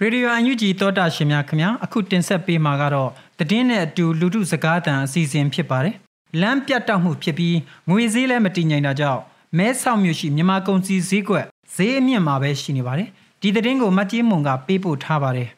[0.00, 5.94] ရေဒီယိုအန်ယူဂျီသောတာရှင်များခင်ဗျာအခုတင်ဆက်ပေးမှာကတော့တည်င်းနဲ့အတူလူထုစကားသံအစီအစဉ်ဖြစ်ပါတယ်
[6.40, 7.56] လမ်းပြတ်တောက်မှုဖြစ်ပြီး
[7.90, 9.20] ငွေဈေးလည်းမတည်ငြိမ်တာကြောင့်
[9.58, 11.44] မဲဆောက်မြို့ရှိမြန်မာကုန်စည်ဈေးကွက်
[11.74, 13.08] ဈေးအမြင့်မှာပဲရှိနေပါတယ်
[13.40, 15.48] ဒီတည်င်းကိုမတ်ကြီးမုံကပေးပို့ထားပါတယ်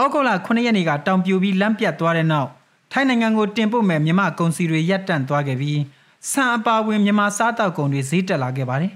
[0.00, 2.48] ဩဂုတ်လ9ရက်နေ့ကတောင်ပြိုပြီးလမ်းပြတ်သွားတဲ့နောက်
[2.92, 5.80] ထိုင်းနိုင်ငံကိုတင်ပို့မဲ့မြန်မာကုန်စည်တွေရပ်တန့်သွားခဲ့ပြီး
[6.30, 8.92] ဆန်အပါဝင်မြန်မာစားတောက်ကုန်တွေဈေးတက်လာခဲ့ပါတယ်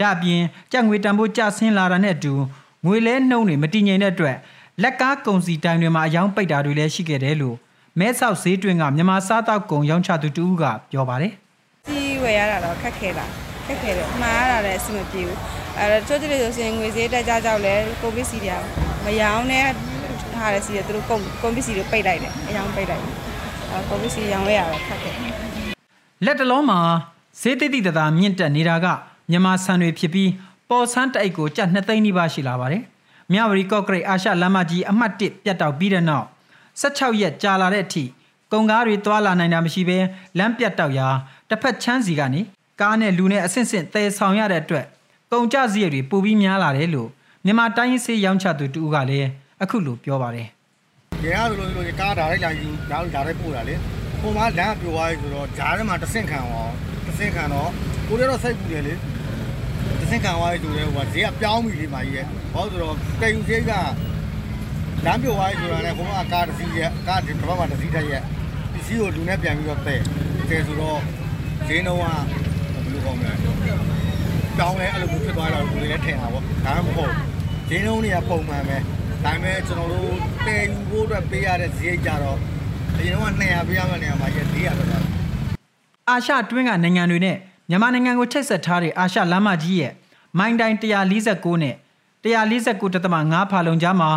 [0.00, 0.40] ဒါအပြင်
[0.72, 2.34] ကြက်ငွေတန်ဖိုးကျဆင်းလာတာနဲ့အတူ
[2.86, 4.36] ငွေလဲနှုံတွေမတည်ငြိမ်တဲ့အတွက်
[4.82, 7.56] လက်ကားကုန်စည်တိုင်တွေမှာအယောင်ပိတ်တာတွေလည်းရှိခဲ့တယ်လို့
[7.98, 11.32] မဲဆောက်ဈေးတွင်ကမြန်မာစားတောက်ကုန်ရောင်းချသူတူကပြောပါတယ်
[11.88, 13.24] ကြီးဝယ်ရတာတော့ခက်ခဲတာ
[13.66, 15.38] ခက်ခဲတယ်မှားရတာလည်းအဆင်မပြေဘူး
[15.78, 18.60] အဲတော့ချို့ချို့လို့ဆိုရင်ငွေဈေးတက်ကြကြောက်လဲကိုပစ္စည်းတွေက
[19.04, 19.66] မရောင်းနဲ့
[20.40, 23.12] ဟာရစီတွေသူတို့ကုန်ကုန်ပစ္စည်းတွေပိတ်လိုက်တယ်အယောင်ပိတ်လိုက်တယ်
[23.70, 25.10] အဲကုန်ပစ္စည်းရောင်းရရတာခက်ခဲ
[26.24, 26.80] လက်တလုံးမှာ
[27.40, 28.86] ဈေးတိတိတသာမြင့်တက်နေတာက
[29.30, 30.30] မြန်မာဆန်တွေဖြစ်ပြီး
[30.68, 32.82] ပေါ်ဆန်းတိုက်ကိုကျပ်2သိန်းနီးပါးရှိလာပါတယ်။
[33.32, 36.26] မြဝတီကော့ကရိတ်အာရှလမ်းမကြီးအမှတ်1ပြတ်တောက်ပြီးတဲ့နောက်
[36.80, 38.04] 16ရက်ကြာလာတဲ့အထိ
[38.52, 39.98] ကုန်ကားတွေတွာလာနိုင်တာမရှိဘဲ
[40.38, 41.08] လမ်းပြတ်တောက်ရာ
[41.48, 42.40] တစ်ဖက်ချမ်းစီကနေ
[42.80, 44.86] ကားနဲ့လူနဲ့အဆင့်ဆင့်တည်ဆောင်ရတဲ့အတွက်
[45.32, 47.08] ကုန်ကျစရိတ်တွေပိုပြီးများလာတယ်လို့
[47.44, 49.28] မြန်မာတိုင်းရင်းစေးရောင်းချသူတူကလည်း
[49.62, 50.48] အခုလိုပြောပါတယ်။
[51.24, 53.74] ရဲရဆိုလို့ဆိုလို့ကားဓာတ်လိုက်လာယူဓာတ်ဓာတ်လိုက်ပို့တာလေ။
[54.20, 56.72] ပုံမှန်လမ်းပြိုသွားပြီဆိုတော့ဂျားထဲမှာတစ်ဆင့်ခံအောင်
[57.06, 57.70] တစ်ဆင့်ခံတော့
[58.08, 58.94] ကိုလည်းတော့စိတ်ပူတယ်လေ။
[60.04, 63.72] တစ်ဆင့်ခံသွားပြီဆိုတော့ဟိုကဈေးကပြောင်းပြီလေမာကြီးရဲ့။ဘာလို့ဆိုတော့တည်ယူဈေးက
[65.04, 68.22] လမ်းပြိုသွားပြီဆိုတာနဲ့ဟိုမှာကားတစ်စီးရဲ့ကားဒီတစ်ပတ်မှာတစ်စီးတက်ရဲ့
[68.72, 70.00] ပစ္စည်းကိုလူနဲ့ပြန်ပြီးတော့တဲ့။
[70.50, 71.00] တဲ့ဆိုတော့
[71.68, 77.12] ဈေးနှုန်းကဘယ်လိုကောင်းမလဲ။ပြောင်းလဲအဲ့လိုမျိုးဖြစ်သွားတော့ကိုလည်းထင်တာပေါ့။ဒါမှမဟုတ်
[77.68, 78.76] ဈေးနှုန်းတွေကပုံမှန်ပဲ။
[79.24, 80.14] ဒါပေမဲ့ကျွန်တော်တို့
[80.46, 82.38] တည်ယူဖို့အတွက်ပေးရတဲ့ဈေးကြတော့
[82.98, 84.98] အရင်က200ပေးရမယ့်နေရာမှာရက်400ပဲ။
[86.08, 89.92] အာရှတွင်းကနိုင်ငံတွေနဲ့ မြန်မာနိုင်ငံကိုချိတ်ဆက်ထားတဲ့အာရှလမ်းမကြီးရဲ့
[90.38, 91.74] မိုင်တိုင်149နဲ့
[92.24, 94.10] 149.5ဖာလုံကြားမှာ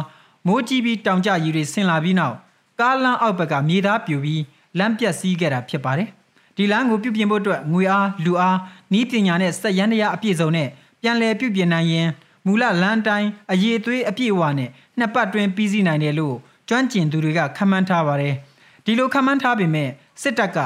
[0.47, 2.35] မိုးကြီးပြီးတောင်ကျရီတွေဆင်လာပြီးနောက်
[2.79, 4.43] ကားလမ်းအောက်ဘက်ကမြေသားပြူပြီး
[4.77, 6.09] လမ်းပြက်စီးခဲ့တာဖြစ်ပါတယ်။
[6.57, 8.57] ဒီလမ်းကိုပြုပြင်ဖို့အတွက်ငွေအားလူအား
[8.93, 10.67] နီးပညာနဲ့စက်ရန်တရားအပြည့်စုံနဲ့
[11.01, 12.07] ပြန်လည်ပြုပြင်နိုင်ရင်
[12.45, 16.35] မူလလမ်းတိုင်းအရေးအသွေးအပြည့်အဝနဲ့နှစ်ပတ်တွင်ပြီးစီးနိုင်တယ်လို့
[16.69, 18.33] ကျွမ်းကျင်သူတွေကခန့်မှန်းထားပါတယ်။
[18.85, 19.89] ဒီလိုခန့်မှန်းထားပေမဲ့
[20.21, 20.59] စစ်တပ်က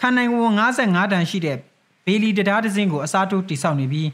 [0.00, 1.58] ခန္ဓာကိုယ်55တန်ရှိတဲ့
[2.06, 4.08] ဘေလီတရားတစ်စင်းကိုအစားထိုးတိစောက်နေပြီး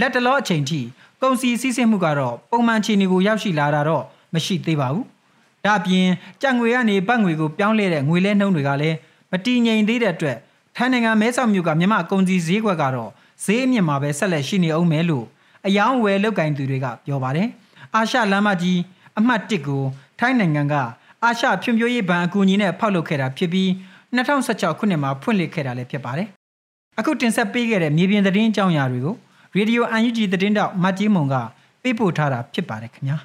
[0.00, 0.80] လက်တလောအချိန်ထိ
[1.22, 4.04] ကုန်စည်စီးဆင်းမှုကတော့ပုံမှန်ခြေနေကိုရောက်ရှိလာတာတော့
[4.34, 5.04] မရှိသေးပါဘူး။
[5.64, 6.06] ဒါ့အပြင်
[6.42, 8.96] ကြံငွေကနေဘတ်ငွေကိုပြောင်းလဲတဲ့ငွေလဲနှုန်းတွေကလည်း
[9.32, 10.38] မတည်ငြိမ်သေးတဲ့အတွက်
[10.76, 13.10] ထိုင်းနိုင်ငံမဲဆောက်မြို့ကမြမကုန်စည်ဈေးကွက်ကတော့
[13.44, 15.24] ဈေးအမြင့်မှာပဲဆက်လက်ရှိနေအောင်မယ်လို့
[15.66, 17.48] အယောင်းဝယ်လောက်ကင်သူတွေကပြောပါတယ်။
[17.94, 18.80] အာရှလမ်းမကြီး
[19.18, 19.82] အမှတ်1ကို
[20.18, 20.74] ထိုင်းနိုင်ငံက
[21.22, 23.68] အာရှဖြွံ့ဖြိုးရေးဘဏ်အကူအညီနဲ့ဖောက်လုပ်ခဲ့တာဖြစ်ပြီး
[24.16, 26.28] 2016ခုနှစ်မှာဖွင့်လှစ်ခဲ့တာလည်းဖြစ်ပါတယ်။
[26.98, 29.14] အခုတင်ဆက်ပေးခဲ့တဲ့မြေပြင်သတင်းအကြောင်းအရာတွေကို
[29.56, 31.34] ရေဒီယို UNG သတင်းတောက်မတ်ကြီးမုံက
[31.82, 33.16] ပေးပို့ထားတာဖြစ်ပါတယ်ခင်ဗျာ။